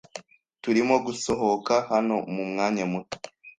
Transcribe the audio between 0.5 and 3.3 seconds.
Turimo gusohoka hano mumwanya muto.